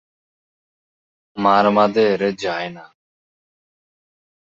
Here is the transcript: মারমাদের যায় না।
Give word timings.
মারমাদের 1.37 2.19
যায় 2.39 2.69
না। 2.69 2.85